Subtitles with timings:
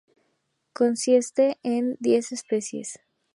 [0.73, 3.01] Consiste en diez especies.